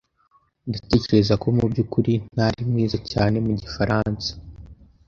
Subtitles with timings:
[0.69, 4.29] Ndatekereza ko mubyukuri ntari mwiza cyane mu gifaransa.